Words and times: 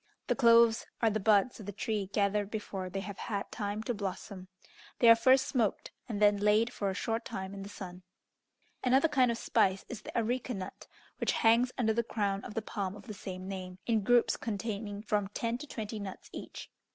The 0.25 0.35
cloves 0.35 0.87
are 1.03 1.11
the 1.11 1.19
buds 1.19 1.59
of 1.59 1.67
the 1.67 1.71
tree 1.71 2.07
gathered 2.07 2.49
before 2.49 2.89
they 2.89 3.01
have 3.01 3.19
had 3.19 3.51
time 3.51 3.83
to 3.83 3.93
blossom. 3.93 4.47
They 4.97 5.07
are 5.11 5.15
first 5.15 5.45
smoked, 5.45 5.91
and 6.09 6.19
then 6.19 6.37
laid 6.37 6.73
for 6.73 6.89
a 6.89 6.95
short 6.95 7.23
time 7.23 7.53
in 7.53 7.61
the 7.61 7.69
sun. 7.69 8.01
Another 8.83 9.07
kind 9.07 9.29
of 9.29 9.37
spice 9.37 9.85
is 9.89 10.01
the 10.01 10.17
areca 10.17 10.55
nut, 10.55 10.87
which 11.19 11.33
hangs 11.33 11.71
under 11.77 11.93
the 11.93 12.01
crown 12.01 12.43
of 12.43 12.55
the 12.55 12.63
palm 12.63 12.95
of 12.95 13.05
the 13.05 13.13
same 13.13 13.47
name, 13.47 13.77
in 13.85 14.01
groups 14.01 14.37
containing 14.37 15.03
from 15.03 15.27
ten 15.35 15.59
to 15.59 15.67
twenty 15.67 15.99
nuts 15.99 16.31
each. 16.33 16.71